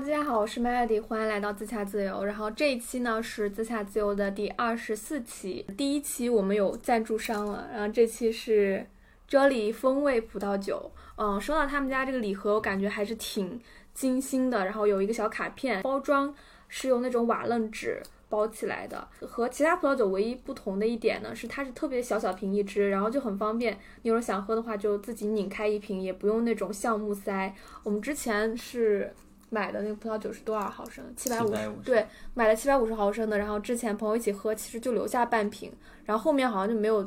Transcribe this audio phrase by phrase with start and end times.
[0.00, 2.24] 大家好，我是 Melody，欢迎来到自洽自由。
[2.24, 8.86] 然后这一期呢是自洽自由的第二十四期，第一期我们有赞助商了，然后这期是
[9.28, 10.90] Jolly 风味葡萄酒。
[11.16, 13.60] 嗯，收到他们家这个礼盒，我感觉还是挺
[13.92, 14.64] 精心的。
[14.64, 16.34] 然后有一个小卡片，包装
[16.66, 19.06] 是用那种瓦楞纸包起来的。
[19.20, 23.74] 和其他葡萄酒唯一不同的一点呢，是它是特别小小瓶一支，然后就很方便。
[24.00, 27.54] 你有人想喝的话，就自己拧开一瓶，也不用那种橡木塞。
[27.82, 29.12] 我们之前是
[29.50, 31.04] 买的那个葡萄酒是多少毫升？
[31.14, 31.54] 七百五十。
[31.54, 35.72] 750对，买了七百五十毫升的，然后之前朋友一起喝，其实就留下半瓶，
[36.04, 37.02] 然后后面好像就没有，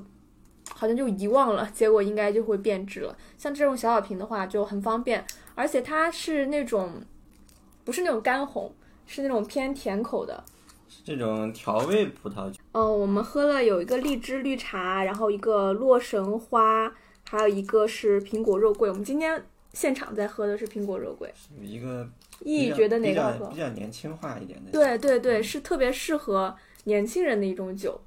[0.76, 3.18] 好像就遗忘了，结果应该就会变质了。
[3.38, 7.02] 像这种小小瓶的话就很方便，而且它是那种
[7.84, 8.74] 不是那种干红，
[9.06, 10.44] 是那种偏甜口的。
[11.04, 16.94] 这种调味葡萄酒，嗯，我们喝了有一个荔枝绿茶，然后一个洛神花，
[17.28, 18.88] 还有一个是苹果肉桂。
[18.90, 19.44] 我们今天
[19.74, 21.32] 现场在喝的是苹果肉桂。
[21.58, 22.08] 有一个
[22.40, 28.00] 意义觉得哪个好喝比较年轻化一点的，对对对，是特别适合年轻人的一种酒。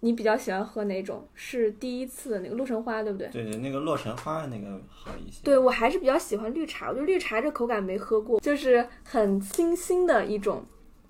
[0.00, 1.26] 你比较喜欢喝哪种？
[1.34, 3.28] 是第一次的那个洛神花，对不对？
[3.28, 5.40] 对对，那个洛神花那个好一些。
[5.42, 10.64] 对我还是比较喜欢绿茶，我觉得绿茶这口感没喝过，就是很清新的一种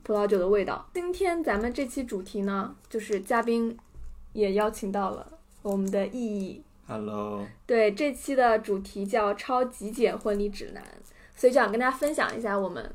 [0.04, 0.88] 葡萄酒的味道。
[0.94, 3.76] 今天咱们这期主题呢，就是嘉宾
[4.32, 5.26] 也邀请到了
[5.62, 6.62] 我们的意义。
[6.88, 10.82] Hello，对，这期的主题叫“超极简婚礼指南”，
[11.34, 12.94] 所以就想跟大家分享一下我们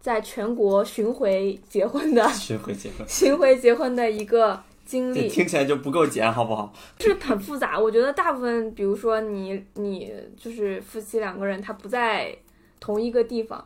[0.00, 5.28] 在全国巡回结婚的巡回结婚， 巡回结婚的一个经历。
[5.28, 6.72] 听起来就不够简，好不好？
[6.98, 7.78] 就是很复杂。
[7.78, 12.36] 我觉得大部分，比如说你你就是夫妻两个人，他不在
[12.80, 13.64] 同一个地方，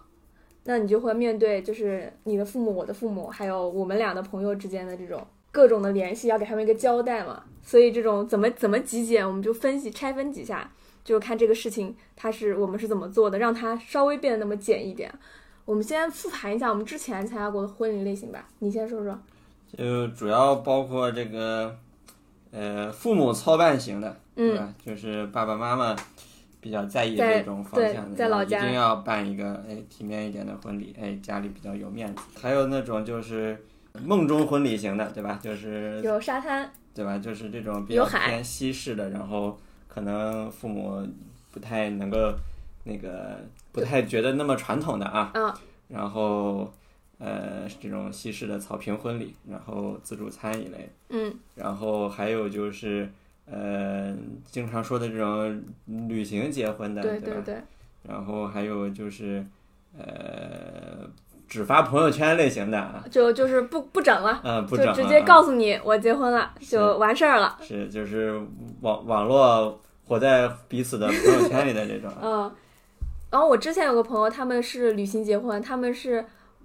[0.65, 5.27] 那你就会面对就是你的父母、我的父母，还有我们俩的朋友之间的这种
[5.57, 7.43] 各种的联系，要给他们一个交代嘛。
[7.63, 10.71] 所以这种怎么怎么极简，我们就分析拆分几下，
[11.03, 15.11] 就看这个事情它是我们是怎么做的，让它稍微变得那么简一点。
[15.65, 19.19] 我们先复盘一下我们之前参加过的婚礼类型吧，你先说说。
[19.75, 21.75] 就主要包括这个，
[22.51, 24.75] 呃，父母操办型的，对吧？
[24.85, 25.97] 就是爸爸妈妈
[26.61, 32.23] 比较在意在这种方向的，在老家一定要办一个哎体面一点的婚礼，哎家里比较有面子。
[32.41, 33.65] 还有那种就是
[34.05, 35.39] 梦中婚礼型的，对吧？
[35.43, 37.19] 就是有沙滩，对吧？
[37.19, 39.59] 就是这种比较偏西式的，然后
[39.89, 41.07] 可能父母
[41.53, 42.35] 不太能够
[42.85, 43.41] 那个
[43.73, 45.55] 不太觉得那么传统的啊，嗯，
[45.89, 46.73] 然后
[47.19, 53.11] 呃这种西式的草坪婚礼，然后自助餐一类，嗯，然后还有就是
[53.47, 54.15] 呃
[54.45, 55.63] 经常说的这种
[56.09, 57.09] 旅行结婚的，吧？
[57.09, 57.57] 对对对。
[58.09, 59.45] 然后还有就是
[59.99, 61.05] 呃
[61.49, 67.57] 只发朋友圈类型的啊，就就是不不整了，嗯、不整就直接告诉你我结婚了，就完事儿了。
[67.63, 68.41] 是，就是
[68.81, 72.11] 网网络活在彼此的朋友圈里的这种。
[72.21, 72.53] 嗯，
[73.31, 76.25] 然后我之前有个朋友，他们是旅行结婚，他们是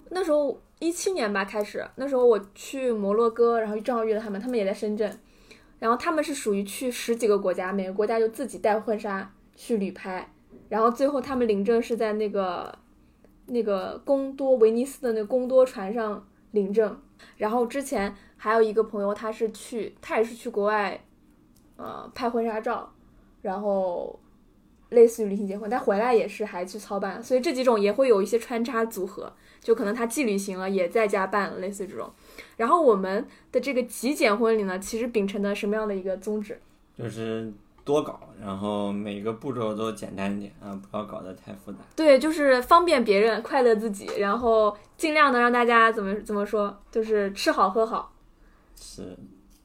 [0.10, 5.20] 那时候一七年吧开始，那时候我去摩洛哥，然后正好遇到他们，他们也在深圳，
[5.80, 10.28] 然后他们是属于去十几个国家，每个国家就自己带婚纱去旅拍，
[10.70, 12.74] 然后最后他们领证是在那个
[13.52, 17.00] 那个贡多威尼斯的那贡多船上领证，
[17.38, 21.04] 然后之前还有一个朋友，他是去他也是去国外，
[21.76, 22.92] 呃拍婚纱照，
[23.42, 24.20] 然后
[24.90, 32.10] 类似于旅行结婚，但回来也是还去操办，所以这几种也会有一些穿插组合，就可能他既旅行了，也在家办了，类似于这种。
[32.58, 36.60] 然后我们的这个极简婚礼呢，其实秉承的什么样的一个宗旨？
[36.98, 37.52] 就是
[37.84, 41.80] 多搞，然后每个步骤都简单一点啊，不要搞得太复杂。
[41.96, 48.14] 对，就是方便别人，快乐自己，然后尽量的让大家怎么怎么说，就是吃好喝好，
[48.76, 49.18] 是，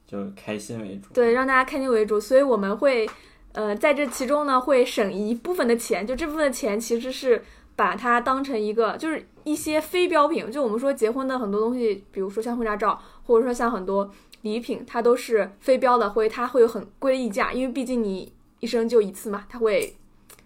[0.05, 1.13] 就开心为主。
[1.13, 2.19] 对，让大家开心为主。
[2.19, 3.07] 所以我们会，
[3.53, 7.43] 呃，在这其中呢，会省一部分的钱，就这部分的钱其实是
[7.75, 14.09] 把它当成一个，就是一些非标品，就我们说结婚的很多东西，比如说像婚纱照，或者说像很多
[14.53, 19.95] 礼品，它都是非标的，会它会有很贵的溢价，因为毕竟你一生就一次嘛，它会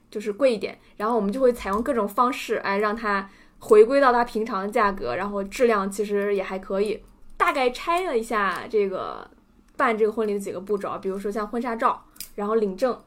[0.09, 0.77] 就是贵一点。
[0.98, 7.01] 然后我们就会采用各种方式，哎，让它回归到它平常的价格，然后质量其实也还可以。
[7.38, 9.30] 大概拆了一下这个
[9.75, 12.06] 办这个婚礼的几个步骤，比如说像婚纱照，
[12.36, 13.00] 然后领证，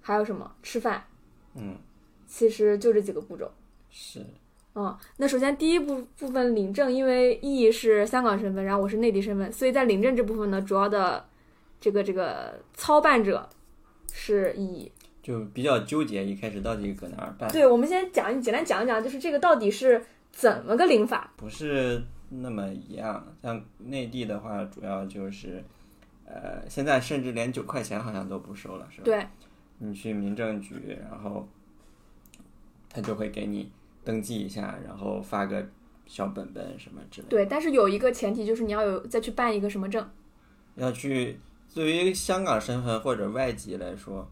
[0.00, 1.04] 还有什么吃饭，
[1.54, 1.76] 嗯，
[2.26, 3.50] 其实就这几个步骤。
[3.90, 4.24] 是，
[4.78, 11.26] 嗯，那首先第一部部分领证，因为 E 是香港身份，然后我是内地身份，所以在领证这部分呢，主要的
[11.80, 13.48] 这个这个操办者
[14.12, 14.90] 是意。
[15.20, 17.50] 就比较纠结，一开始到底搁哪儿办？
[17.50, 21.32] 对，我们先讲简单讲一讲，就是这个到底是怎么个领法？
[21.36, 23.26] 不是那么一样。
[23.42, 25.62] 像内地的话，主要就是，
[26.24, 29.04] 呃，现在甚至连九块钱好像都不收了，是吧？
[29.04, 29.26] 对，
[29.78, 31.46] 你去民政局，然后
[32.88, 33.70] 他就会给你
[34.04, 35.66] 登记一下，然后发个
[36.06, 37.30] 小本本什么之类的。
[37.30, 40.08] 对，但是有一个前提就是你要有再去办一个什么证。
[40.74, 41.38] 要去
[41.74, 44.28] 对于香港身份或者外籍来说，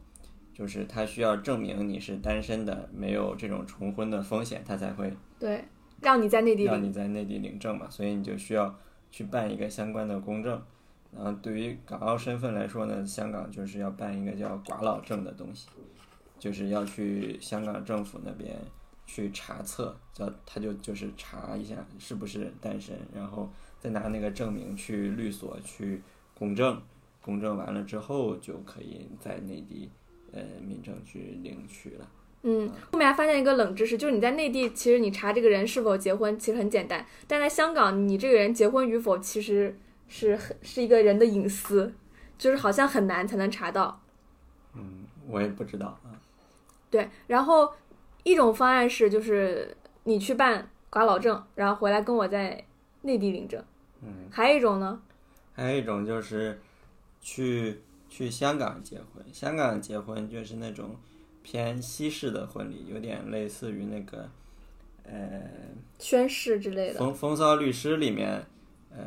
[0.54, 5.64] 就是他需要证明你是单身的，没有这种重婚的风险，他才会对，
[6.00, 6.82] 让你在内地让。
[6.82, 8.74] 你在内地领证嘛，所以你就需要
[9.10, 10.62] 去办一个相关的公证。
[11.14, 15.68] 然后对于港澳身份来说呢，香港就是要办一个叫寡老证的东西，
[16.38, 18.56] 就是要去香港政府那边
[19.06, 23.48] 去查册，叫他就就是查一下是不是单身，然后
[23.78, 26.02] 再拿那个证明去律所去
[26.34, 26.80] 公证，
[27.22, 29.88] 公证完了之后就可以在内地
[30.32, 32.08] 呃民政局领取了。
[32.42, 39.76] 嗯，后面还发现一个冷知识，就是你在内地，其实你查这个人是否结婚其实很简单，但在香港，你这个人结婚与否其实
[40.06, 41.92] 是很是一个人的隐私，
[42.38, 44.00] 就是好像很难才能查到。
[44.74, 46.14] 嗯，我也不知道啊。
[46.88, 47.72] 对，然后
[48.26, 52.64] 一种方案是就是你去办寡老证，然后回来跟我在
[53.02, 53.62] 内地领证。
[54.02, 55.00] 嗯，还有一种呢，
[55.54, 56.60] 还有一种就是
[57.20, 60.96] 去去香港结婚，香港结婚就是那种
[61.44, 64.28] 偏西式的婚礼，有点类似于那个
[65.04, 65.48] 呃
[66.00, 66.98] 宣誓之类《的。
[66.98, 68.44] 风风骚律师》里面
[68.90, 69.06] 呃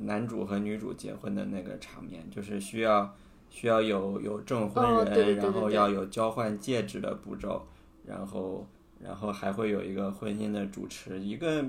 [0.00, 3.14] 男主和女主结婚的那个场面，就是需要
[3.50, 7.66] 需要有有证婚人，哦对对对对然后要有交换戒指的步骤，
[8.06, 8.66] 然后
[9.00, 11.64] 然后还会有一个婚姻的主持，一个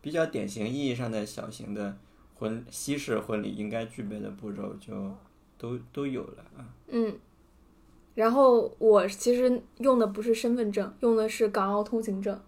[0.00, 1.96] 比较典型意义上的小型的
[2.34, 5.12] 婚西式婚礼应该具备的步骤就
[5.56, 6.66] 都都有了啊。
[6.88, 7.16] 嗯，
[8.14, 12.38] 然后我其实用的不是身份证，用的是港澳通行证，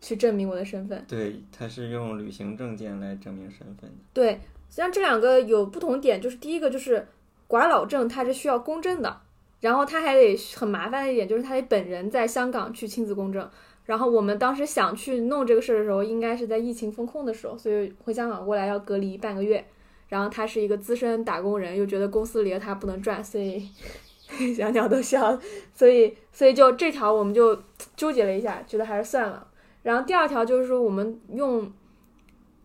[0.00, 1.04] 去证明我的身份。
[1.06, 3.96] 对，他是用旅行证件来证明身份的。
[4.12, 4.32] 对，
[4.68, 7.06] 实际上这两个有不同点，就是第一个就是
[7.48, 9.20] 寡老证它是需要公证的，
[9.64, 13.48] 然后他还得很麻烦的一点就是他得本人在香港去亲子公证。
[13.86, 19.64] 然后我们当时想去弄这个事儿的时候，应该是在疫情封控的时候，所以回香港过来要隔离半个月。
[20.06, 23.66] 然后他是一个资深打工人，又觉得公司离了他不能赚，所以
[24.54, 25.40] 小鸟都笑了。
[25.72, 27.58] 所以所以就这条我们就
[27.96, 29.46] 纠结了一下，觉得还是算了。
[29.82, 31.72] 然后第二条就是说我们用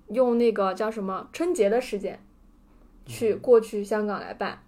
[0.10, 2.19] 用那个叫什么春节的时间
[3.06, 4.62] 去过去香港来办。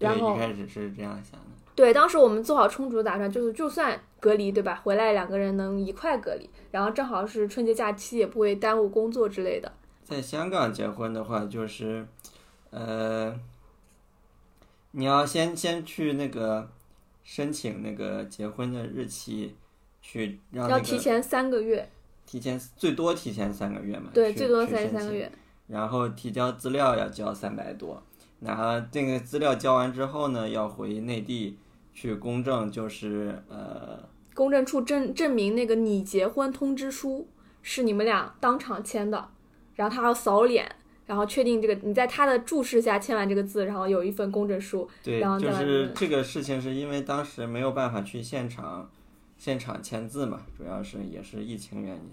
[0.00, 1.46] 对，然后一开始是这样想的。
[1.76, 4.80] 对，当时我们做好充足的打算，就是就算隔离，对吧？
[4.82, 9.70] 回来两个人能一块隔离，然后正好是春节假期，也不会耽误工作之类的。
[10.02, 12.06] 在香港结婚的话，就是，
[12.70, 13.38] 呃，
[14.90, 16.68] 你要先先去那个
[17.22, 19.54] 申请那个结婚的日期，
[20.02, 21.88] 去让那个要提前三个月，
[22.26, 25.30] 提前最多提前三个月嘛，对，最多三三个月。
[25.68, 28.02] 然后提交资料要交三百多，
[28.40, 31.58] 然后这个资料交完之后呢，要回内地
[31.92, 33.98] 去公证，就是呃，
[34.34, 37.28] 公证处证证明那个你结婚通知书
[37.62, 39.28] 是你们俩当场签的，
[39.74, 40.70] 然后他要扫脸，
[41.06, 44.88] 然后确定这个你在他的注视下签完这个字，然后有一份公证书。
[45.02, 48.90] 对然后，就是这个事情是因为当时没有办法去现场
[49.36, 52.10] 现场签字嘛，主要是也是疫情原因。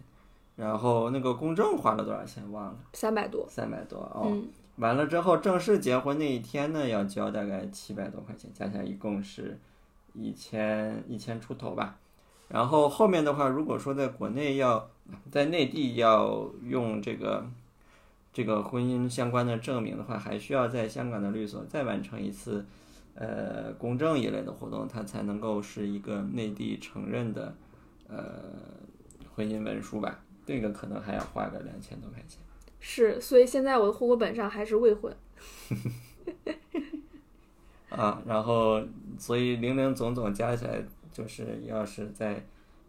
[0.58, 4.30] 然后那个公证花了多少钱忘了，三百多，三百多哦。
[4.32, 9.60] 嗯，完了之后，正式结婚那一天呢，要交大概七百多块钱，加起来一共是
[10.14, 11.98] 一千一千出头吧。
[12.48, 14.90] 然后后面的话，如果说在国内要
[15.32, 17.46] 在内地要用这个
[18.32, 22.66] 这个婚姻相关的证明的话，还需要在香港的律所再完成一次
[23.16, 27.54] 呃公证一类的活动，它才能够是一个内地承认的
[28.08, 28.44] 呃
[29.36, 30.20] 婚姻文书吧。
[30.46, 32.40] 这个可能还要花个两千多块钱。
[32.80, 35.16] 是，所以现在我的户口本上还是未婚。
[37.90, 38.82] 啊，然后
[39.18, 42.46] 所以零零总总加起来，就是要是在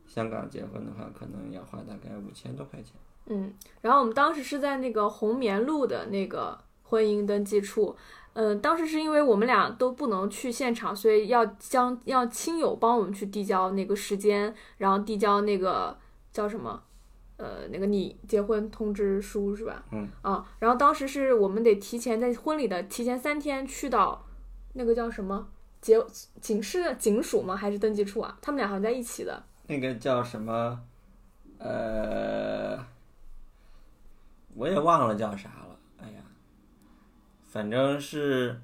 [0.07, 2.93] 香港结婚的话，可能要花大概五千多块钱。
[3.27, 7.95] 嗯，然后我们当时是在那个红棉路的那个婚姻登记处，
[8.33, 15.97] 嗯、当时是因为我们俩都不能去现场，所以要将要亲友帮我们去递交那个时间，然后递交那个
[16.33, 16.83] 叫什么，
[17.39, 19.83] 呃，那个你结婚通知书是吧？
[19.91, 20.07] 嗯。
[20.23, 24.27] 啊，然后当时是我们得提前在婚礼的提前三天去到
[24.75, 25.49] 那个叫什么
[25.81, 25.99] 结
[26.41, 27.57] 警示警署吗？
[27.57, 28.37] 还是登记处啊？
[28.43, 29.43] 他们俩好像在一起的。
[29.67, 30.81] 那个叫什么？
[31.59, 32.79] 呃，
[34.55, 35.77] 我也忘了叫啥了。
[36.01, 36.23] 哎呀，
[37.49, 38.61] 反正是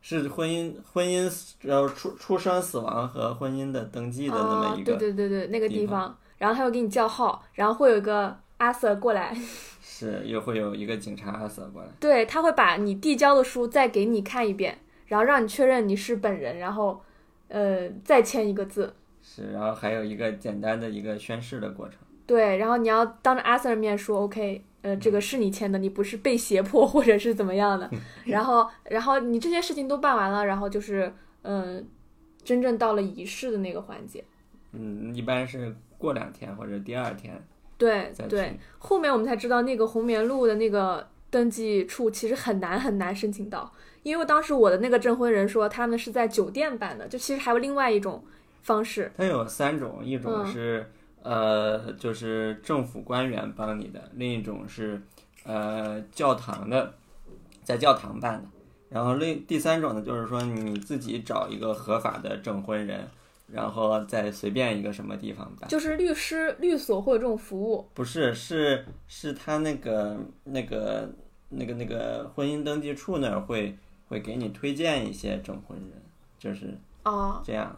[0.00, 9.36] 是婚姻婚姻呃出出生死亡和婚姻的登记的那么哦，一个，对对对对，那个地方，然后他会给你叫号，然后会有一个阿 Sir 过来，
[9.80, 11.88] 是又会有一个警察阿 Sir 过来。
[12.00, 17.02] 对他会把你递交的书再给你看一遍，然后让你确认你是本人，然后
[17.48, 18.94] 呃，再签一个字。
[19.22, 21.98] 是，然后还有一个简单的一个宣誓的过程。
[22.26, 27.90] 对，然后你要当着阿 Sir 面说 OK，呃，这个是你签的，你不是被胁迫或者是怎么样的。
[28.24, 31.12] 然后，然后你这些事情都办完了，然后就是
[31.42, 31.86] 嗯、
[32.42, 34.24] 真正到了仪式的那个环节。
[34.72, 37.42] 嗯，一般是过两天或者第二天
[37.76, 38.58] 对对，。
[38.78, 43.72] 后面我们才知道那个红棉路的那个登记处其实很难很难申请到，
[44.04, 48.24] 因为当时我的那个证婚人说他们是在酒店办的，就其实还有另外一种
[48.62, 49.10] 方式。
[49.16, 50.90] 它有三种，一种嗯是、
[51.22, 55.02] 呃，就是政府官员帮你的，另一种是
[55.44, 56.94] 呃教堂的，
[57.64, 58.48] 在教堂办的，
[58.90, 63.08] 然后另第三种呢，就是说你自己找一个合法的证婚人，
[63.52, 65.68] 然后在随便一个什么地方办。
[65.68, 71.12] 就是律师律所会有这种服务，不是，是是他那个那个
[71.50, 73.76] 那个那个婚姻登记处那儿会
[74.08, 75.90] 会给你推荐一些证婚人，
[76.38, 77.76] 就是哦，这样。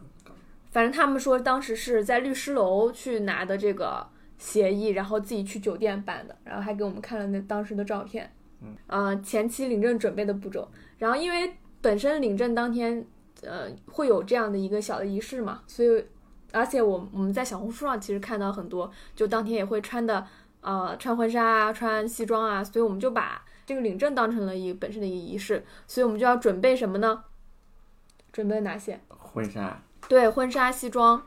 [0.71, 4.05] 反正他们说当时是在律师楼去拿的这个
[4.37, 8.31] 协议，然后自己去酒店办的，然后还给我们看了那当时的照片。
[8.61, 13.05] 嗯，呃，前期领证准备的步骤，然后因为本身领证当天，
[13.41, 16.05] 呃，会有这样的一个小的仪式嘛，所以
[16.51, 20.25] 而且我我们在小红书上其实看到很多，就当天也会穿的
[20.61, 27.23] 呃穿婚纱啊，穿西装啊，所以我们就把这个领证当成了一个本身的一个仪式，所以我们就要准备什么呢？
[28.31, 28.99] 准备哪些？
[29.09, 29.81] 婚纱。
[30.07, 31.21] 对，婚纱、西装，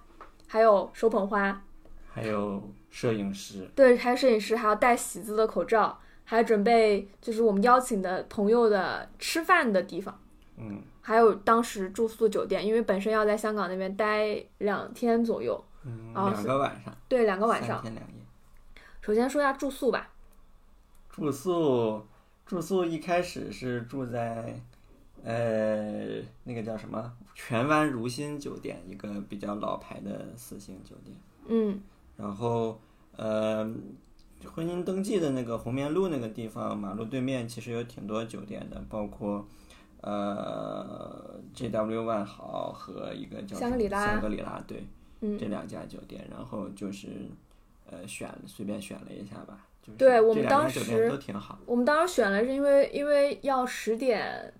[0.47, 1.63] 还有手捧花，
[2.09, 10.19] 还有摄影师，对，还有摄影师，还要戴喜字的口罩，还准备就是我们邀请的朋友的吃饭的地方，
[10.57, 17.83] 嗯还有当时住宿酒店，因为本身要在香港那边待两天左右，嗯，哦两个晚上，对，两个晚三上。
[17.83, 18.15] 天两夜。
[19.01, 20.11] 首先说一下住宿吧，
[21.09, 22.07] 住宿
[22.45, 24.61] 住宿一开始是住在
[25.25, 31.17] 呃那个叫什么荃湾如新酒店，一个比较老牌的四星酒店。
[31.47, 31.81] 嗯，
[32.17, 32.79] 然后
[33.17, 33.65] 呃，
[34.45, 39.47] 婚姻登记的那个红棉路那个地方，马路对面其实有挺多酒店的，包括
[40.03, 44.87] 呃 JW 万豪和一个叫香格里拉香格里拉对，
[45.21, 47.09] 嗯这两家酒店，然后就是
[47.91, 51.59] 呃选随便选了一下吧，就是对我们当时都挺好。
[51.67, 54.53] 我们当时选了是因为因为要十点。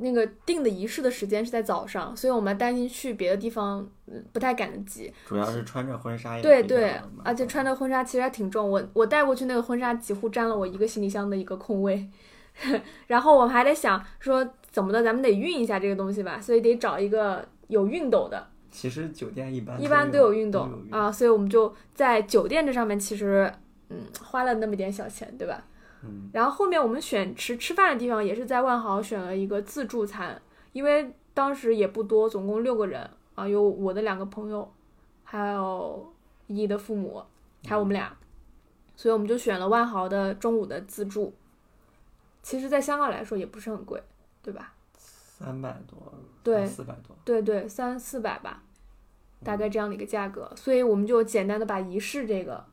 [0.00, 5.12] 那个定的仪式的时间是在早上，所以我们担心去别的地方，嗯，不太赶得及。
[5.26, 12.08] 主要是穿着婚纱也对对，而且穿着婚纱其实还挺重，我我带过去那个婚纱几乎占了我一个行李箱的一个空位，
[13.08, 14.48] 然后我们还在想说
[14.78, 23.52] 怎么的，咱们得熨一下这个东西吧，所以得找一个有熨斗的，其实酒店一般一般都有有熨斗啊，所以我们就在酒店这上面其实
[23.88, 25.64] 嗯花了那么点小钱，对吧？
[26.04, 30.40] 嗯，然后后面我们选吃吃饭的地方也是在万豪选了一个自助餐，
[30.72, 34.72] 因为当时也不多，总共六个人啊，有我的两个朋友，
[35.24, 36.14] 还有
[36.46, 37.20] 依依的父母，
[37.66, 38.16] 还有我们俩，
[38.94, 41.34] 所以我们就选了万豪的中午的自助。
[42.40, 44.00] 其实，在香港来说也不是很贵，
[44.48, 44.72] 对吧？
[44.96, 45.98] 三百多，
[46.42, 48.62] 对四百多，对对，三四百吧，
[49.44, 52.64] 大概这样的一个价格，所以我们就简单的把仪式这个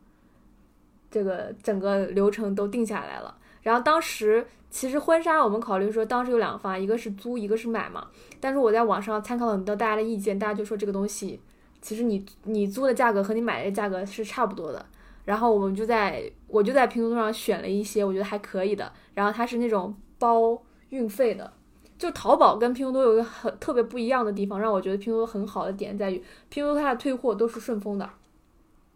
[1.11, 3.37] 这个整个流程都定下来了。
[3.61, 8.07] 然后当时其实婚纱我们考虑说，当时有两个方案，一个是租，一个是买嘛。
[8.39, 11.41] 但是我在网上参考了很多大家的意见，大家就说这个东西
[11.81, 14.85] 其实你你租的价格和你买的价格是差不多的。
[15.25, 21.51] 然后我们就在我就在拼多多上选了一些我觉得还可以的，然后它是那种包运费的，
[21.97, 28.09] 就淘宝跟拼多多有一个很特别不一样的地方，让我觉得拼多多很好的点在于，拼多多它的退货都是顺丰的，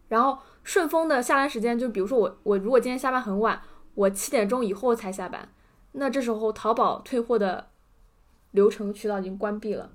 [0.08, 3.60] 然后顺丰的下单时间，就比如说我我如果今天下班很晚，
[3.94, 5.48] 我七点钟以后才下班，
[5.92, 7.68] 那这时候淘宝退货的
[8.50, 9.90] 流程渠道已经关闭了，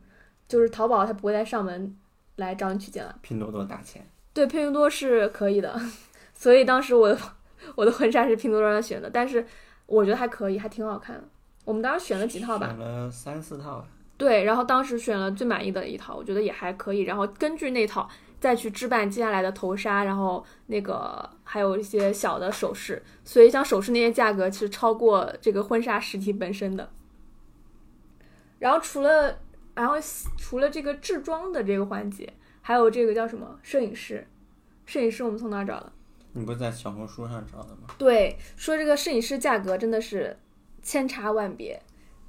[0.47, 1.95] 就是淘宝它不会再上门
[2.38, 3.15] 来找你取件了。
[3.21, 4.09] 拼多多打钱。
[4.33, 5.79] 对，拼多多是可以的，
[6.33, 7.17] 所以当时我的
[7.75, 9.45] 我的婚纱是拼多多上选的，但是
[9.85, 11.24] 我觉得还可以，还挺好看的。
[11.65, 13.86] 我们当时选了几套吧，选了三四套。
[14.17, 17.01] 对，然后当时选了最满意的一套，我觉得也还可以。
[17.01, 18.07] 然后根据那套
[18.39, 26.89] 再去置办接下来的头纱，然后那个还有一些小的首饰，所以像首饰那些价格其实超过这个婚纱实体本身的。
[28.60, 29.38] 然后除了
[29.74, 29.95] 然后
[30.38, 32.31] 除了这个制装的这个环节，
[32.62, 34.25] 还有这个叫什么摄影师，
[34.86, 35.91] 摄影师我们从哪儿找的？
[36.31, 37.89] 你不是在小红书上找的吗？
[37.98, 40.38] 对，说这个摄影师价格真的是
[40.85, 41.81] 千差万别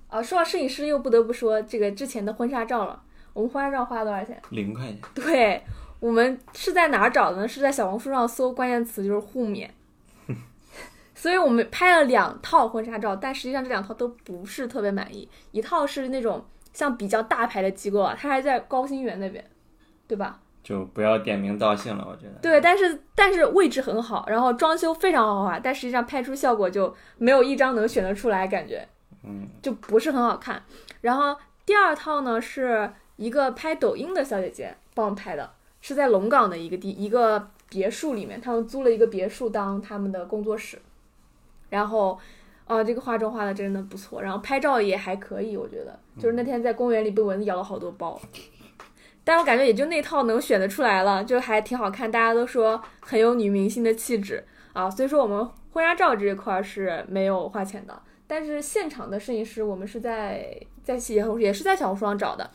[0.09, 0.23] 啊！
[0.23, 3.03] 说到摄影师，又不得不说这个之前的婚纱照了。
[3.35, 4.41] 我们婚纱照花了多少钱？
[4.51, 4.99] 零块钱。
[5.15, 5.63] 对
[6.01, 7.47] 我们是在哪儿找的呢？
[7.47, 9.73] 是在小红书上搜关键词就是互免，
[11.15, 15.29] 所以我们拍了两套婚纱照，但实际上这两套都不是特别满意。
[15.53, 19.45] 一套是那种像比较大牌的机构啊，它还在高新园那边，
[20.09, 20.41] 对吧？
[20.67, 22.33] 就不要点名道姓了，我觉得。
[22.43, 28.85] 对，但是但是位置很好，然后装修非常豪华，但实际上拍出效果就没有一张能选得出来，感觉
[29.23, 30.61] 嗯，就不是很好看。
[31.03, 35.49] 然后第二套呢是一个拍抖音的小姐姐帮我拍的，
[35.81, 40.83] 是在龙岗的一个地一个别墅里面，他们租了一个别墅当他们的工作室，
[41.71, 42.19] 然后。
[42.69, 45.97] 哦，这个化妆化的真的不错，然后拍照也还可以，我觉得。
[46.19, 48.21] 就是那天在公园里被蚊子咬了好多包，
[49.27, 54.89] 但我感觉也就那套能选得出来了，就还挺好看，大家都说很有女明星的气质啊。
[54.89, 62.49] 所以说我们婚纱照这一块是没有花钱的，但是现场的摄影师我们是在在也也是在小红书上找的，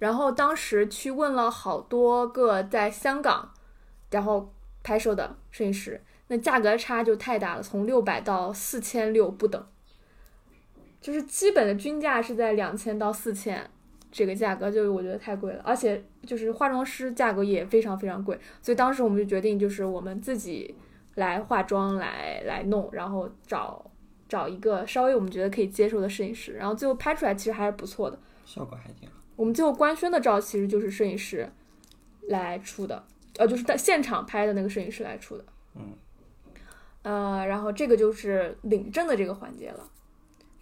[0.00, 3.48] 然后当时去问了好多个在香港
[4.10, 4.52] 然后
[4.82, 9.64] 拍摄的摄影师，那价格差就太大了，从六百到四千六不等，
[11.00, 13.70] 就是基本的均价是在两千到四千。
[14.16, 20.74] 这个价格就是我觉得太贵了，而且就是化妆师价格也非常非常贵，所以当时我们就决定就是我们自己
[21.16, 23.90] 来化妆来来弄，然后找
[24.26, 28.18] 找一个稍微我们觉得可以接受的摄影师，然后最后拍出来其实还是不错的。
[28.46, 29.14] 效果还挺好。
[29.36, 31.46] 我们最后官宣的照其实就是摄影师
[32.28, 33.04] 来出的，
[33.36, 35.44] 呃，就是在现场拍的那个摄影师来出的。
[35.74, 35.92] 嗯。
[37.02, 39.86] 呃，然后这个就是领证的这个环节了，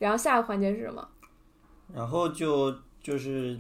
[0.01, 1.09] 然后下一个环节是什么？
[1.95, 3.55] 然后就就是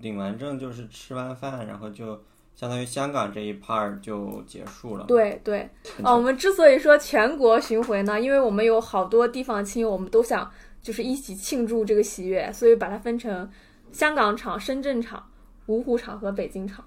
[0.00, 2.22] 领完证，就是吃完饭，然后就
[2.54, 5.06] 相当于香港这一 part 就结束了。
[5.06, 5.66] 对对，
[5.96, 10.50] 很啊，我们之所以说全国巡回呢，因为我们有好多地方亲友，我们都想
[10.82, 13.50] 就是一起庆祝这个喜悦，所以把它分成
[13.90, 15.26] 香港场、深圳场、
[15.68, 16.84] 芜湖场和北京场。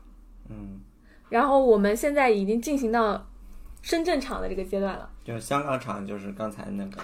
[0.50, 0.80] 嗯，
[1.30, 3.28] 然后我们现在已经进行到
[3.82, 5.10] 深圳场的这个阶段了。
[5.24, 7.02] 就香港场就是刚才那个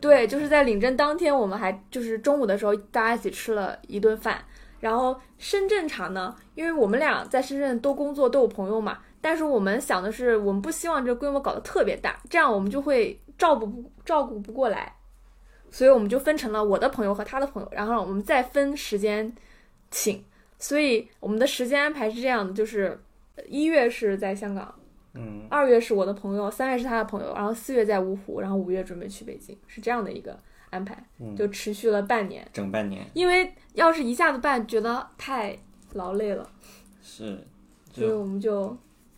[0.00, 4.44] 对，就是在领证当天，我们还就是中午的时候，大家一起吃了一顿饭。
[4.80, 14.92] 然后深圳场呢，因为我们俩在深圳都工作，都有朋友嘛，但是我们想的是，我们不希望这个规模搞得特别大，这样我们就会照顾不照顾不过来，
[15.70, 19.32] 所以我们就分成了我的朋友和他的朋友，然后我们再分时间
[19.90, 20.24] 请。
[20.58, 23.00] 所以我们的时间安排是这样的，就是
[23.46, 24.74] 一月是在香港，
[25.14, 30.38] 嗯，二月是我的朋友，三月是他的朋友，然后四月在芜湖，然后五月准备去北京，是这样的一个
[30.70, 32.46] 安排，嗯就持续了半年。
[32.52, 35.56] 整半年因为要是一下子办，觉得太
[35.92, 36.50] 劳累了，
[37.02, 37.38] 是，
[37.92, 38.74] 所以我们就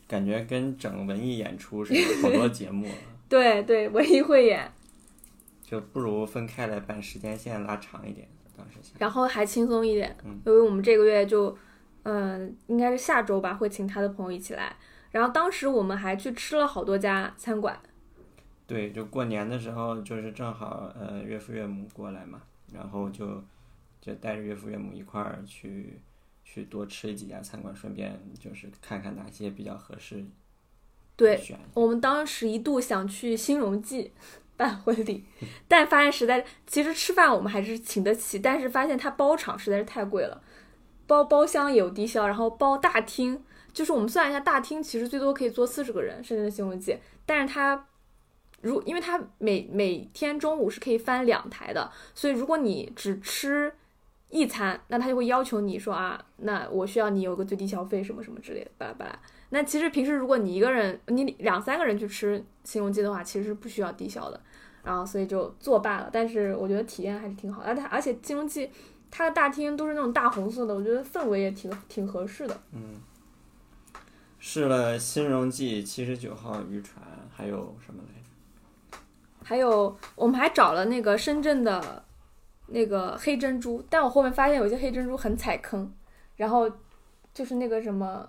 [0.09, 2.88] 感觉跟整文艺演出似的，好多节目，
[3.28, 4.68] 对对文艺汇演，
[5.62, 8.26] 就不如分开来办，时间线拉长一点。
[8.57, 11.57] 当时想，然后还轻松一点嗯，因为我们这个月就，
[12.02, 14.76] 嗯，应该是下周吧，会请他的朋友一起来。
[15.14, 17.79] 然后当时我们还去吃了好多家餐馆，
[18.66, 23.40] 对，就过年的时候，就是正好呃岳父岳母过来嘛，然后就
[24.00, 26.00] 就带着岳父岳母一块儿去
[26.42, 30.24] 去多吃几家餐馆，顺便就是看看哪些比较合适，
[31.14, 31.40] 对，
[31.74, 34.11] 我们当时一度想去新荣记
[34.57, 35.24] 办婚礼，
[35.68, 40.42] 但发现实在，其实吃饭我们还是请得起，但是发现它包场实在是太贵了，
[41.07, 43.40] 包包厢也有低消，然后包大厅，
[43.75, 47.87] 就是我们算一下，大厅其实最多可以坐四十个人，深圳的新荣记，但是它。
[48.63, 53.71] 如因为它每每天中午是可以翻两台的，所以如果你只吃
[54.31, 59.19] 一餐，那他就会要求你说啊，那我需要你有个最低消费什么什么之类的，巴拉巴拉。
[59.51, 64.41] 那其实平时如果你一个人，你两三个人去吃新荣记的话，其实是不需要低消的，
[64.83, 66.09] 然后所以就作罢了。
[66.11, 68.71] 但是我觉得体验还是挺好的，而且而且新荣记
[69.11, 72.59] 它的大厅都是那种大红色的，我觉得氛围也挺挺合适的。
[72.73, 72.95] 嗯，
[74.46, 77.02] 试了新荣记七十九号渔船，
[77.35, 78.98] 还有什么来着？
[79.42, 82.04] 还有我们还找了那个深圳的
[82.66, 85.90] 那个黑珍珠，但我后面发现有些黑珍珠很踩坑，
[86.37, 86.70] 然后
[87.33, 88.28] 就是那个什么，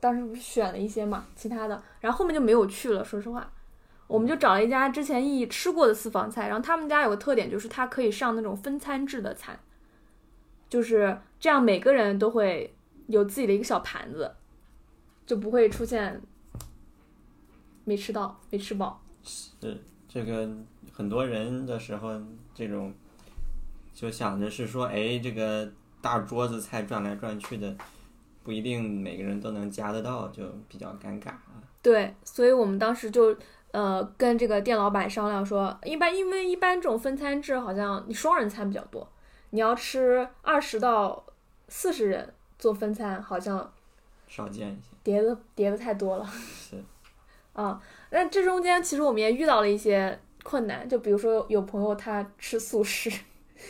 [0.00, 3.04] 当时不是选了一些嘛，其他的，然后后面就没有去了。
[3.04, 3.48] 说实话，
[4.08, 9.56] 我们就找了一家之前一吃过的私房菜，然后他们家有个特点就是它可以上那种分餐制的餐，
[10.68, 12.74] 就是这样每个人都会
[13.06, 14.34] 有自己的一个小盘子，
[15.26, 16.20] 就不会出现
[17.84, 19.00] 没吃到、没吃饱。
[19.22, 19.50] 是
[20.08, 20.48] 这个
[20.92, 22.20] 很多人的时候，
[22.54, 22.92] 这种
[23.94, 27.74] 就想着是说，哎，这个大桌子菜转来转去的，
[28.42, 31.62] 不一定每个人都能夹得到，就比较尴尬啊。
[31.80, 33.36] 对，所以我们当时就
[33.70, 39.08] 呃跟这个店老板商量说，一般因为一般这种分餐制好像你双人餐比较多，
[39.50, 41.24] 你要吃二十到
[41.68, 43.72] 四十人做分餐，好像
[44.28, 44.91] 少见一些。
[45.02, 46.26] 叠的叠的太多了。
[46.26, 46.82] 是，
[47.54, 53.10] 啊，那这中间其实我们也遇到了一些困难，就比如说有朋友他吃素食，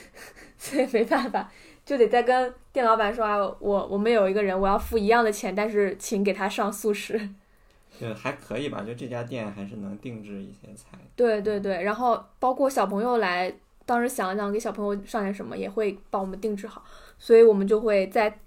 [0.59, 1.51] 所以没办法
[1.85, 7.21] 就得再跟店老板说啊，我我们有一个人，我要付一样的钱，但是请给他上素食。
[8.01, 10.97] 就还可以吧，就这家店还是能定制一些菜。
[11.15, 16.83] 对对对，然后包括小朋友来，当时想了想给小朋友上点什么，也会帮我们定制好，
[17.19, 18.41] 所以我们就会在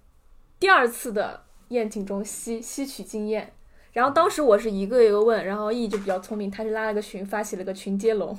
[0.59, 3.53] 第二次的宴请中吸吸取经验。
[3.93, 8.37] 然后当时我是一个一个问，然后 E 就比较聪明，他是拉了个群，发起了个群接龙，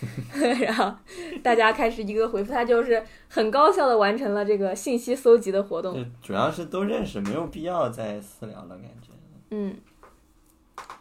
[0.60, 0.94] 然后
[1.42, 6.04] 大家开始一个回复，他就是很高效的完成了这个信息搜集的活动。
[6.22, 9.08] 主要是都认识，没有必要再私聊了，感觉。
[9.50, 9.74] 嗯，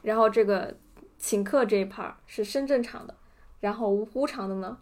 [0.03, 0.73] 然后这个
[1.17, 3.13] 请客这一 part 是深圳场的，
[3.59, 4.77] 然后芜湖场的呢，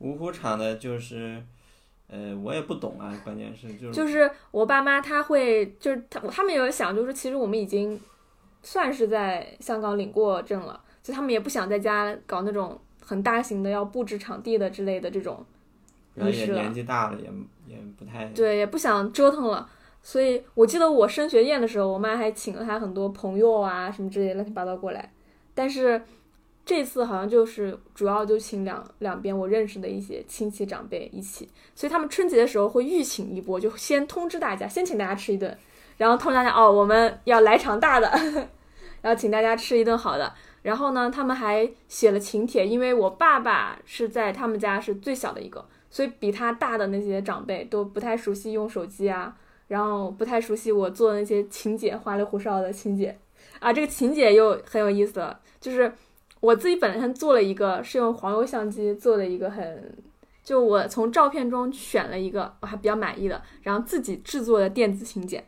[0.00, 1.44] 芜湖场的就是，
[2.08, 7.98] 呃，我也不懂啊，关键是就是就是我爸妈他会就是他他们有想就是其实我们已经
[8.62, 15.44] 算是在香港领过证了，就他们也不想在家搞那种很大型的要布置场地的之类的这种，
[16.14, 17.30] 然后也仪式了年纪大了，也
[17.66, 19.68] 也不太对，也不想折腾了。
[20.02, 25.10] 所以我记得我升学宴的时候，我妈还请了她很多朋友啊什么之类乱七八糟过来，
[25.54, 26.02] 但是
[26.64, 35.56] 这次好像就是主要就请两两边我认识的一些亲戚长辈一起，所以他们春节的时候会预请一波，就先通知大家，先请大家吃一顿，
[35.98, 38.08] 然后通知大家哦，我们要来场大的，
[39.02, 40.32] 然后请大家吃一顿好的。
[40.62, 49.36] 然后呢，他们还写了请帖，因为我爸爸是在他们家是最小的一个，所以比他大的那些长辈都不太熟悉用手机啊，
[49.68, 53.14] 然后不太熟悉我做的那些请柬，花里胡哨的请柬
[53.60, 53.70] 啊。
[53.70, 55.92] 这个请柬又很有意思了，就是
[56.44, 59.96] 我自己本身做了一个，是用黄油相机做的一个很，
[60.42, 65.42] 就我从照片中选了一个我还比较满意的，然后自己制作的电子请柬，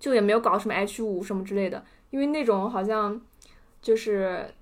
[0.00, 3.20] 就也没有搞什么 H 五什么之类的，因为那种好像
[3.80, 4.52] 就是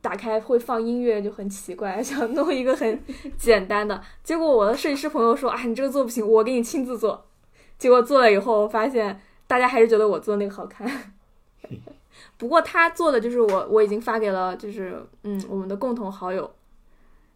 [0.00, 3.02] 打开会放音乐就很奇怪， 想弄一个很
[3.36, 4.00] 简单的。
[4.22, 7.26] 结果我的设计师朋友说：“啊，你这个做不行，我给你亲自做。”
[7.76, 10.88] 结果做了以后，发现大家还是觉得我做那个好看。
[12.40, 16.50] 不过他做的就是我我已经发给了就是嗯我们的共同好友，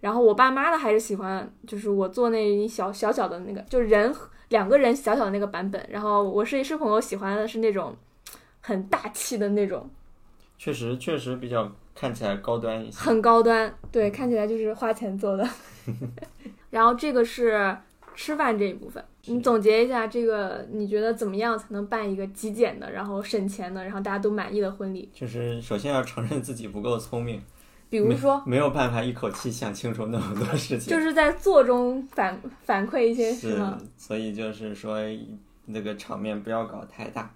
[0.01, 4.13] 然后我爸妈的还是喜欢就是我做那一小小小的那个就人
[4.49, 7.95] 两个人小小的那个版本，然后我设计师朋友喜欢的是那种
[8.61, 9.89] 很大气的那种。
[10.57, 12.99] 确实确实比较看起来高端一些。
[12.99, 15.47] 很高端，对，看起来就是花钱做的。
[16.71, 17.77] 然后这个是
[18.15, 25.09] 吃饭这一部分，你总结一下，这个你觉得怎么样才能办一个极简的，然后省钱的，然后大家都满意的婚礼？
[25.13, 27.43] 就是首先要承认自己不够聪明，
[27.91, 30.91] 比如说，没有办法一口气想清楚那么多事情。
[30.93, 34.99] 就是在做中反反馈一些是是吗？，所以就是说
[35.67, 37.31] 那个场面不要搞太大。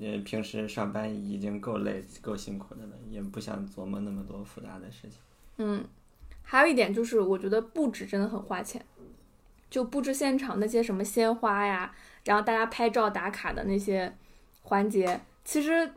[0.00, 5.20] 呃，平时上班已经够累、够辛苦的了，也不想琢磨那么多复杂的事情。
[5.58, 5.84] 嗯，
[6.42, 8.84] 还有一点就是，我觉得布置真的很花钱，
[9.74, 11.92] 就布置现场那些什么鲜花呀，
[12.24, 14.14] 然后大家拍照打卡的那些
[14.62, 15.90] 环节，其实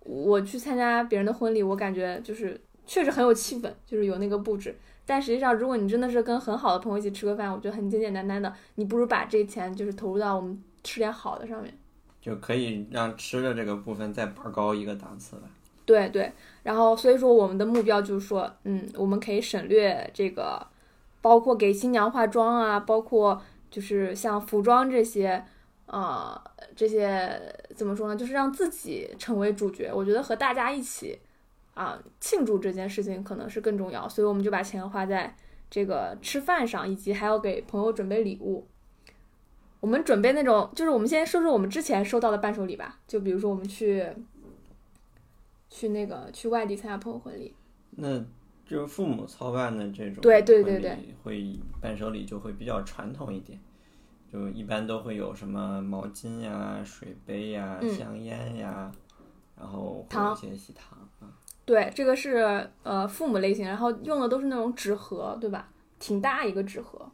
[0.00, 4.76] 我去参加别人的婚礼，我感觉就是确实很有气氛，就是有那个布置。
[5.06, 11.72] 但实际上，如果你真的是跟很好的朋友一起吃个饭，我觉得很简简单单的，你不如把这钱就是投入到我们吃点好的上面。
[12.20, 15.42] 就可以让吃的这个部分再拔高一个档次了。
[15.86, 16.32] 对对，
[16.64, 20.60] 然后所以说我们的目标就是说，嗯，我们可以省略这个，
[21.20, 25.44] 包括给新娘化妆啊，包括就是像服装这些，
[25.86, 26.40] 呃，
[26.74, 27.40] 这些
[27.74, 28.16] 怎么说呢？
[28.16, 29.92] 就是让自己成为主角。
[29.94, 31.18] 我觉得和大家一起
[31.74, 35.34] 啊庆祝这件事情可能是更重要，所以我们就把钱花在
[35.70, 38.66] 这个吃饭上，以及还要给朋友准备礼物。
[39.80, 44.06] 我们准备那种，就是我们先说说我们之前收到的伴手礼吧，就比如说我们去
[45.70, 47.54] 去那个去外地参加朋友婚礼，
[47.92, 48.22] 那
[48.70, 53.58] 就是父母操办的这种对对对婚礼对，会伴手礼就会比较传统一点，
[54.32, 58.92] 就一般都会有什么毛巾呀、水杯呀、嗯香烟呀，
[59.58, 61.26] 然后一些喜糖啊。
[61.64, 65.68] 对，这个是呃父母类型，然后用的都是那种纸盒，对吧？
[65.98, 67.10] 挺大一个纸盒。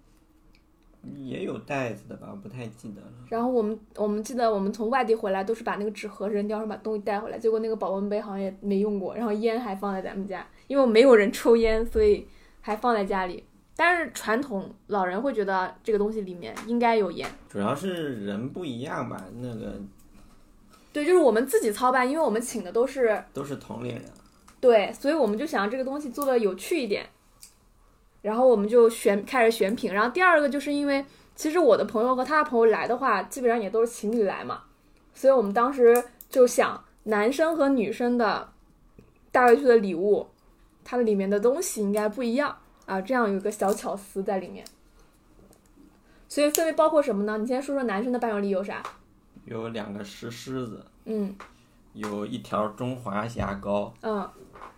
[1.14, 3.12] 也有袋子的吧，我不太记得了。
[3.30, 12.26] 然后我们我们记得我们从外地回来都是把那个纸盒扔掉，然后把东西带回来，结果那个保温杯好像也没用过，然后烟还放在咱们家，因为没有人抽烟，所以
[12.60, 13.44] 还放在家里。
[13.78, 19.78] 但是传统老人会觉得这个东西里面应该有烟，主要是人不一样吧，那个
[20.94, 24.04] 对，就是我们自己操办，因为我们请的都是都是同龄人，
[24.60, 27.06] 对，所以我们就想这个东西做的有趣一点，
[28.22, 29.92] 然后我们就选开始选品。
[29.92, 34.62] 然后第二个就是因为其实我的朋友和他的朋友来的话，基本上也都是情侣来嘛，
[35.12, 38.50] 所以我们当时就想男生和女生的
[39.30, 40.26] 带回去的礼物，
[40.88, 44.64] 它的里面的东西应该不一样啊，这样有个小巧思在里面。
[46.28, 47.36] 所以分别包括什么呢？
[47.38, 48.80] 你先说说男生的伴手礼有啥？
[49.44, 51.34] 有两个石狮子，嗯
[51.92, 54.30] 有一条中华牙膏，嗯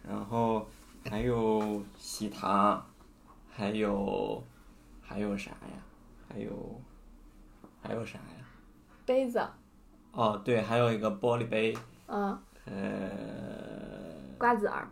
[0.08, 0.66] 然后
[1.10, 2.82] 还有喜糖，
[3.50, 4.42] 还有
[5.02, 5.82] 还有啥呀？
[6.26, 6.80] 还有
[7.82, 8.46] 还有啥呀？
[9.04, 9.46] 杯子，
[10.12, 12.76] 哦，对，还有一个玻璃杯，嗯呃，
[14.38, 14.86] 瓜子儿，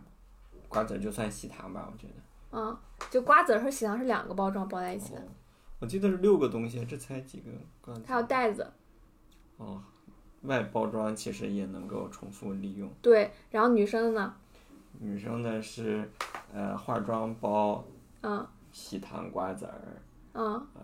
[0.67, 2.13] 瓜子就算喜糖吧，我觉得。
[2.51, 2.77] 嗯，
[3.09, 5.21] 就瓜子儿和喜糖是两个包装包在一起的，
[5.79, 7.51] 我记得是六个东西，这才几个
[7.81, 8.03] 瓜子？
[8.07, 8.71] 还有袋子，
[9.57, 9.81] 哦，
[10.43, 12.89] 外包装其实也能够重复利用。
[13.01, 14.33] 对，然后女生的呢，
[14.99, 16.09] 女生的是
[16.53, 17.83] 呃化妆包、
[18.21, 18.47] 嗯。
[18.71, 20.01] 喜糖、瓜子儿、
[20.33, 20.53] 嗯。
[20.75, 20.81] 呃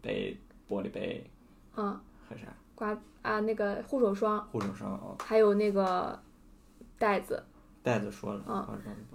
[0.00, 0.36] 杯、
[0.68, 1.30] 玻璃杯
[1.76, 1.92] 嗯，
[2.28, 2.46] 和啥？
[2.74, 6.18] 瓜啊那个护手霜，护手霜哦，还有那个
[6.98, 7.42] 袋子，
[7.82, 8.66] 袋子说了，嗯。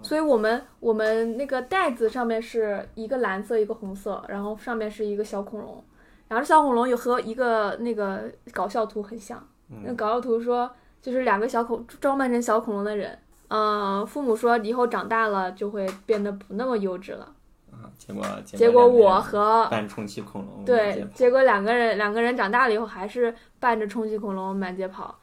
[0.02, 5.82] 所以我们我们那个袋子上面是一个蓝色一个红色，然后上面是一个小恐龙，
[6.28, 17.32] 然后小恐龙有和一个那个搞笑图很像，那嗯，搞笑图说就是两个小恐装扮成小恐龙的人，嗯、父母说以后长大了就会变得不那么幼稚了，
[17.70, 18.22] 啊，结果。
[18.44, 25.18] 结结果我和扮充气恐龙对结果两个人两个人长大了以后还是扮着充气恐龙满街跑，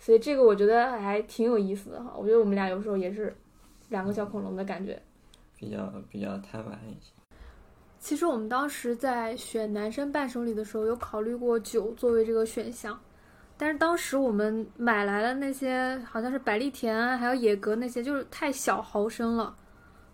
[0.00, 2.12] 所以这个我觉得还挺有意思的哈。
[2.16, 3.32] 我觉得我们俩有时候也是
[3.88, 5.00] 两个小恐龙的感觉。
[5.56, 7.12] 比较比较贪玩一些。
[7.98, 12.98] 其实我们当时在选男生伴手礼的时候，有考虑过酒作为这个选项，
[13.58, 19.54] 但是当时我们买来的那些好像是百利甜啊，还有野格那些，就是太小毫升了，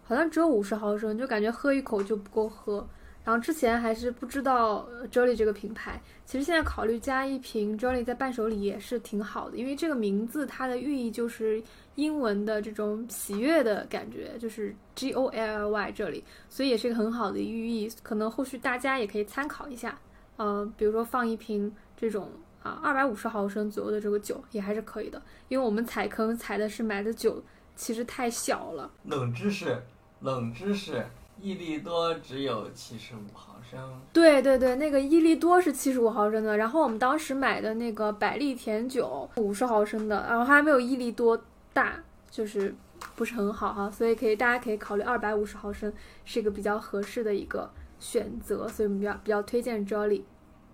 [0.02, 2.84] 好像只有五十毫升，就感觉喝一口就不够喝。
[3.26, 11.60] 然后之前还是不知道 Jolly 这个品牌，其实现在考虑加一瓶 Jolly 在伴手礼也是挺好的，因为这个名字它的寓意就是
[11.96, 16.22] 英文的这种喜悦的感觉，就是 G O L L Y 这里。
[16.48, 19.98] 所以也是一个很好的寓意，可能后续大家也可以参考一下。
[20.36, 22.30] 呃，比如说放一瓶这种
[22.62, 27.42] 啊二百五十毫升左右的这个酒也还是可以的，因为我们踩坑踩的是买的酒
[27.74, 28.88] 其实太小了。
[29.02, 29.82] 冷知识，
[30.20, 31.04] 冷知识，
[31.40, 33.78] 益力多只有七十五毫升。
[34.12, 41.40] 对对对，那个伊利多是七十五毫升的，然后我们当时买的那个百利甜酒五十毫升的，然后还没有伊利多
[41.72, 42.74] 大，就是
[43.14, 45.92] 不是很好哈，所以可以大家可以考虑二百五十毫升
[46.24, 50.22] 是一个比较合适的一个选择，所以我们比较比较推荐 Jolly。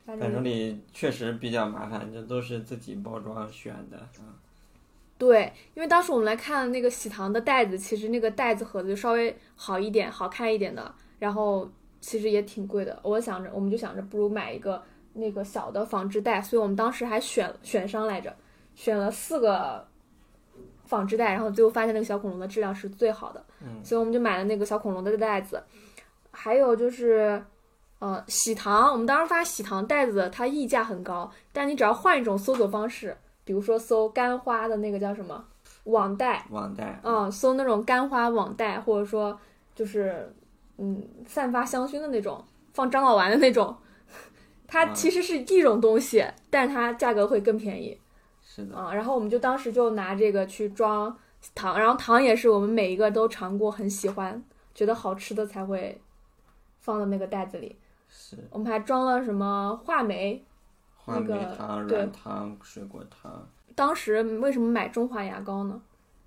[0.05, 3.97] 反正礼确实比较麻烦，这都是自己包装选的。
[3.99, 4.35] 啊
[5.23, 12.99] 对，因为当时我们来看那个喜糖的袋子，其实那个袋子盒子就稍微好一点、好看一点的，然后其实也挺贵的。
[13.05, 14.83] 我想着，我们就想着不如买一个
[15.13, 18.35] 那个小的纺织袋，所以我们当时还选选商来着，
[18.75, 19.87] 选了四个
[20.87, 25.63] 纺织袋，然后最后发现那个小恐龙的质量是最好的，嗯所以我们就买了那个小恐龙的袋子。
[26.33, 27.41] 还有就是，
[28.01, 35.45] 呃，喜糖，我们当时发喜糖袋子它溢价很高，但你只要换一种搜索方式，比如说搜干花的那个叫什么？
[35.85, 39.37] 网袋，网袋，嗯，搜那种干花网袋，或者说
[39.75, 40.33] 就是
[40.79, 43.77] 嗯散发香薰的那种，放樟脑丸的那种，
[44.69, 44.93] 它啊。
[44.95, 47.99] 其实是一种东西，但是它价格会更便宜。
[48.41, 48.95] 是的，啊。
[48.95, 51.17] 然后我们就当时就拿这个去装
[51.53, 54.41] 糖，然后糖也是我们每一个都尝过，很喜欢，
[54.73, 56.01] 觉得好吃的才会
[56.79, 57.77] 放到那个袋子里。
[58.09, 58.39] 是。
[58.51, 60.45] 我们还装了什么，话梅
[61.07, 63.49] 那个糖、对软糖、水果糖。
[63.75, 65.81] 当时为什么买中华牙膏呢？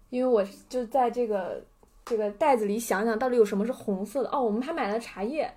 [0.10, 1.62] 因为我就在这个
[2.06, 5.52] 这个袋子里想想到底有什么是红色的哦，我们还买了茶叶，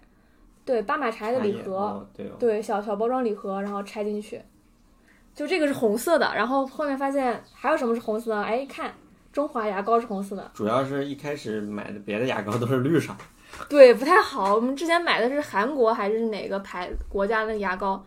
[0.64, 4.40] 对，巴马茶叶的礼盒，哦，对哦，对，小小包装礼盒，然后拆进去，
[5.34, 8.42] 就这个是红色的，然后后面发现还有什么是红色的？
[8.42, 8.92] 哎，一看
[9.32, 13.14] 中华牙膏是红色的，主要是一开始买的别的牙膏都是绿色，
[13.68, 14.54] 对，不太好。
[14.54, 18.04] 我们之前买的是韩国还是哪个牌国家的牙膏，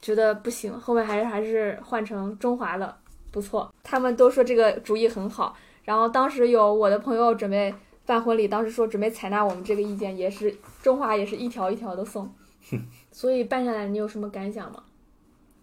[0.00, 2.96] 觉得不行，后面还是还是换成中华的，
[3.30, 3.72] 不错。
[3.82, 5.56] 他们都说这个主意很好。
[5.84, 12.30] 然后当时有我的朋友准备办婚礼，当时说准备采纳我们这个意见，也是中华也是一条一条的送。
[13.10, 14.82] 所以办下来你有什么感想吗？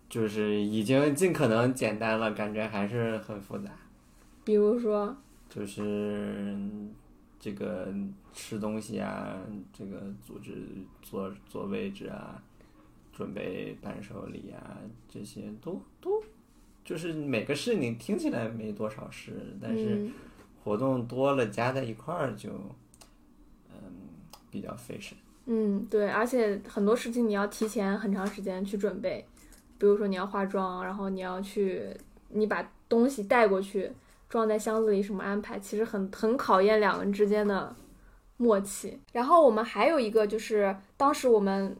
[0.09, 3.69] 就是已经尽可能简单了，感觉还是很复杂。
[4.43, 5.15] 比如说，
[5.49, 6.55] 就是
[7.39, 7.87] 这个
[8.33, 9.35] 吃东西啊，
[9.73, 10.53] 这个组织
[11.01, 12.41] 坐坐位置啊，
[13.15, 16.21] 准备伴手礼啊，这些都都
[16.83, 20.13] 就是每个事你听起来没多少事，但是嗯，
[20.61, 22.49] 活动多了加在一块儿就
[23.71, 23.77] 嗯
[24.51, 25.17] 比较费神。
[25.45, 29.25] 嗯，对，而且很多事情你要提前很长时间去准备，
[29.77, 31.87] 比如说你要化妆，然后你要去，
[32.29, 33.89] 你把东西带过去，
[34.27, 37.73] 装在箱子里，什么安排，其实很很考验两个人之间的
[38.37, 38.99] 默契。
[39.13, 41.77] 然后我们还有一个就是，当时我们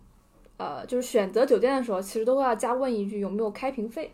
[0.57, 4.13] 呃，就是选择酒店的时候，其实都会要加问一句有没有开瓶费，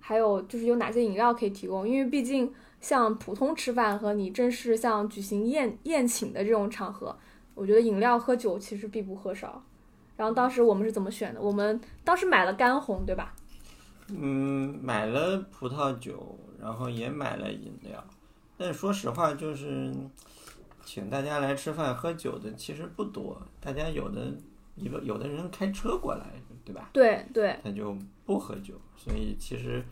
[0.00, 7.16] 还有就是有哪些饮料可以提供，因为毕竟像普通吃饭和你正式像举行宴宴请的这种场合，
[7.54, 9.62] 我觉得饮料喝酒其实必不可少。
[10.16, 11.40] 然后当时我们是怎么选的？
[11.40, 13.34] 我们当时买了干红，对吧？
[14.08, 18.04] 嗯，买了葡萄酒，然后也买了饮料，
[18.56, 19.92] 但说实话，就是
[20.84, 24.32] 请大家来吃饭喝酒的其实不多，大家有的
[24.76, 26.26] 一个有的人开车过来，
[26.64, 26.90] 对吧？
[26.92, 29.84] 对对，他就不喝酒，所以其实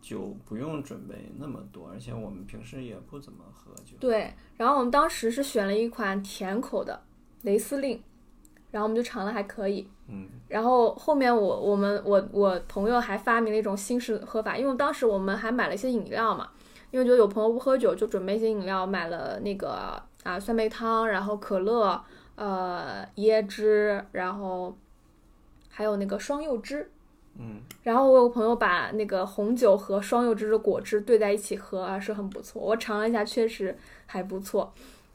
[0.00, 3.96] 酒不用准备那么多，而且我们平时也不怎么喝酒。
[3.98, 7.02] 对，然后我们当时是选了一款甜口的
[7.42, 8.02] 雷司令，
[8.70, 9.88] 然后我们就尝了还可以。
[10.06, 16.48] 嗯，然后后面我我们我我朋友还发明了一种新式喝法，因为当时我们还买了一些饮料嘛，
[16.90, 22.02] 因为觉得有朋友不喝酒，就准备一些饮料，买了那个啊酸梅汤，然后可乐，
[22.38, 24.76] 呃椰汁，然后
[25.68, 26.88] 还有那个双柚汁。
[27.40, 32.62] 嗯，然后我有个朋友把那个红酒和双柚汁的果汁兑在一起喝啊，是很不错。
[32.62, 34.72] 我尝了一下，确实还不错。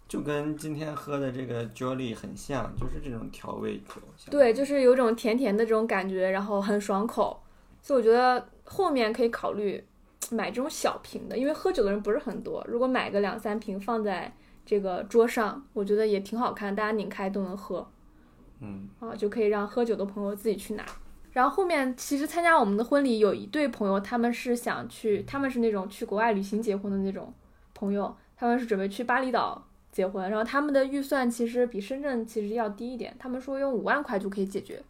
[0.08, 4.02] 就跟今天喝的这个 Jolly 很像，就是这种调味酒。
[4.30, 7.42] 对，就是有种甜甜的这种感觉，然后很爽口，
[7.82, 9.84] 所以我觉得后面可以考虑
[10.30, 12.64] 买这种小瓶的，因为喝酒的人不是很多。
[12.70, 14.32] 如果买个两三瓶放在
[14.66, 17.88] 这个桌上，我觉得也挺好看，大家拧开都能喝
[18.62, 20.86] 嗯，啊，就可以让喝酒的朋友自己去拿。
[21.32, 27.34] 然后后面其实参加我们的婚礼有一对朋友，他们是想去，他们是那种去国外旅行结婚的那种
[27.74, 34.82] 朋友，他们是准备去巴厘岛结婚，然后他们的预算其实比深圳其实要低一点，他们说用五万块就可以解决，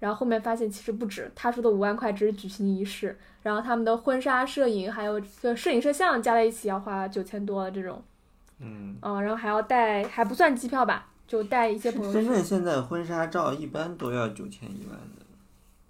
[0.00, 8.02] 然后后面发现其实不止，他说的五万块只是举行仪式，然后他们的婚纱摄影还有这个摄影摄像加在一起要花九千多的这种，
[8.60, 15.26] 嗯，嗯，然后还要带还不算机票吧，就带一些朋友去，深圳现在婚纱照一般都要九千一万的。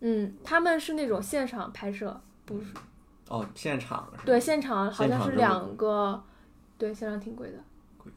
[0.00, 2.66] 嗯，他们是那种现场拍摄，不是。
[3.28, 4.24] 哦，现场是？
[4.24, 6.22] 对，现场好像是两个，
[6.78, 7.58] 对，现场挺贵的
[7.96, 8.10] 贵，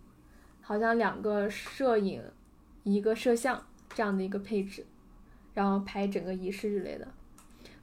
[0.62, 2.22] 好像两个摄影，
[2.84, 3.62] 一个摄像
[3.94, 4.86] 这样的一个配置，
[5.54, 7.08] 然后拍整个仪式之类的。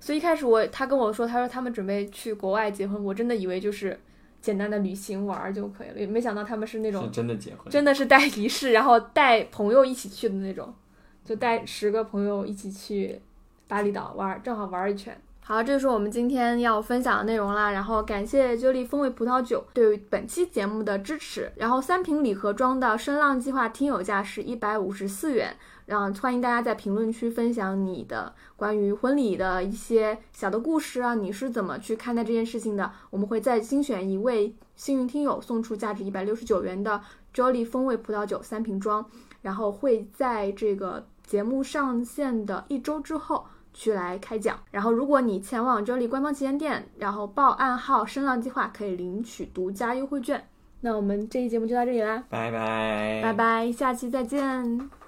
[0.01, 4.01] 所以一开始我他跟我说，他说他们准备去国外结婚，我真的以为就是
[4.41, 7.71] 简单的旅行玩儿就可以了，也没想到他们是那种是真的结婚。
[7.71, 10.75] 真的是带仪式，然后带朋友一起去的那种，
[11.25, 13.21] 就带十个朋友一起去
[13.69, 15.17] 巴厘岛玩儿，正好玩儿一圈。
[15.43, 17.73] 好，这就是我们今天要分享的内容啦。
[17.73, 21.51] 然后感谢九里风味葡萄酒对于本期节目的支持。
[21.57, 25.57] 然后三瓶礼盒装的声浪计划听友价是一百五十四元。
[25.91, 32.93] 然后欢迎大家在评论区分享你的关于婚礼的一些小的故事啊，你是怎么去看待这件事情的？
[33.11, 37.01] 我们会再精选一位幸运听友送出价值一百六十九元的
[37.35, 39.05] Jolly 风味葡萄酒三瓶装，
[39.43, 44.57] 然后会在这个节目上线的一周之后去来开奖。
[44.71, 50.47] 然后如果你前往 Jolly 官方旗舰店，然后报暗号“声浪计划”，可以领取独家优惠券。
[50.83, 55.00] 那我们这期节目就到这里啦，拜拜，拜拜，下期再见。